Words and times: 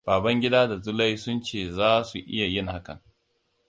Babangida 0.07 0.67
da 0.69 0.79
Zulai 0.81 1.15
sun 1.17 1.41
ce 1.43 1.71
za 1.71 2.03
su 2.03 2.17
iya 2.17 2.47
yin 2.53 2.67
hakan. 2.67 2.99